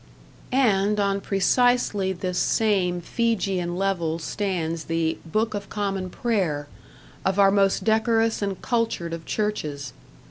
[0.51, 6.67] And on precisely this same Fijian level stands the "Book of Common Prayer"
[7.23, 9.93] of our most decorous and cultured of churches.